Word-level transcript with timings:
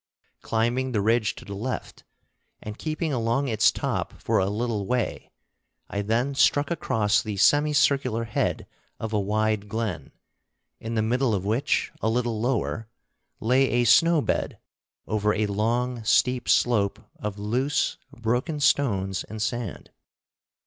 Climbing 0.41 0.93
the 0.93 1.01
ridge 1.01 1.35
to 1.35 1.45
the 1.45 1.53
left, 1.53 2.05
and 2.59 2.75
keeping 2.79 3.13
along 3.13 3.47
its 3.49 3.71
top 3.71 4.19
for 4.19 4.39
a 4.39 4.49
little 4.49 4.87
way, 4.87 5.29
I 5.91 6.01
then 6.01 6.33
struck 6.33 6.71
across 6.71 7.21
the 7.21 7.37
semi 7.37 7.71
circular 7.71 8.23
head 8.23 8.65
of 8.99 9.13
a 9.13 9.19
wide 9.19 9.69
glen, 9.69 10.11
in 10.79 10.95
the 10.95 11.03
middle 11.03 11.35
of 11.35 11.45
which, 11.45 11.91
a 12.01 12.09
little 12.09 12.41
lower, 12.41 12.87
lay 13.39 13.69
a 13.69 13.83
snow 13.83 14.23
bed 14.23 14.57
over 15.05 15.35
a 15.35 15.45
long 15.45 16.03
steep 16.03 16.49
slope 16.49 17.07
of 17.19 17.37
loose 17.37 17.97
broken 18.11 18.59
stones 18.59 19.23
and 19.25 19.39
sand. 19.39 19.91